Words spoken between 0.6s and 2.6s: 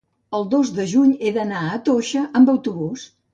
de juny he d'anar a Toixa amb